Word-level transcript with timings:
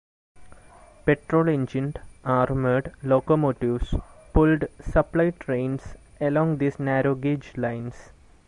Petrol-engined 1.05 1.99
armoured 2.25 2.91
locomotives 3.03 3.93
pulled 4.33 4.65
supply 4.83 5.29
trains 5.29 5.93
along 6.19 6.57
these 6.57 6.79
narrow-gauge 6.79 7.55
lines. 7.55 8.09